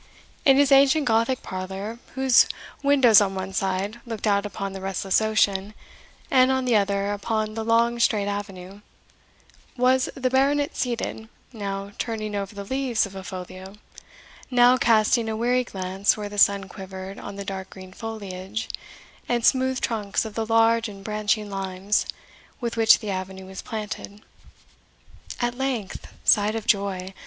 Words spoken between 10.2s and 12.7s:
Baronet seated, now turning over the